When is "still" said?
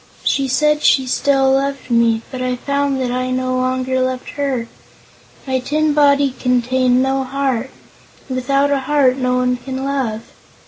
1.05-1.51